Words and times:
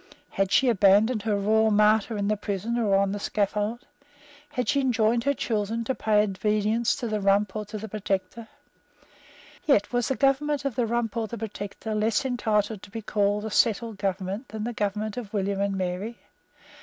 Had 0.31 0.51
she 0.51 0.67
abandoned 0.67 1.21
her 1.21 1.35
Royal 1.35 1.69
Martyr 1.69 2.17
in 2.17 2.27
the 2.27 2.35
prison 2.35 2.75
or 2.79 2.95
on 2.95 3.11
the 3.11 3.19
scaffold? 3.19 3.85
Had 4.49 4.67
she 4.67 4.81
enjoined 4.81 5.23
her 5.25 5.33
children 5.35 5.83
to 5.83 5.93
pay 5.93 6.23
obedience 6.23 6.95
to 6.95 7.07
the 7.07 7.21
Rump 7.21 7.55
or 7.55 7.65
to 7.65 7.77
the 7.77 7.87
Protector? 7.87 8.47
Yet 9.63 9.93
was 9.93 10.07
the 10.07 10.15
government 10.15 10.65
of 10.65 10.73
the 10.73 10.87
Rump 10.87 11.15
or 11.17 11.25
of 11.25 11.29
the 11.29 11.37
Protector 11.37 11.93
less 11.93 12.25
entitled 12.25 12.81
to 12.81 12.89
be 12.89 13.03
called 13.03 13.45
a 13.45 13.51
settled 13.51 13.99
government 13.99 14.47
than 14.49 14.63
the 14.63 14.73
government 14.73 15.17
of 15.17 15.31
William 15.33 15.61
and 15.61 15.75
Mary? 15.75 16.17